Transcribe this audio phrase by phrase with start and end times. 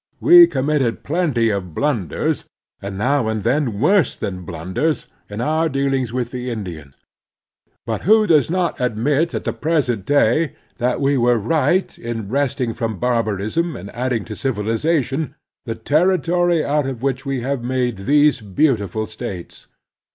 [0.19, 2.45] We committed plenty of bltmders,
[2.81, 6.95] and now and then worse than bltmders, in our dealings with the Indians.
[7.85, 12.73] But who does not admit at the present day that we were right in wresting
[12.73, 15.35] from barbarism and adding to civilization
[15.65, 19.67] the territory out of which we have made these beautiful States?